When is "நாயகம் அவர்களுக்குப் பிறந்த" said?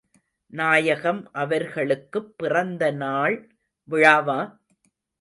0.53-2.91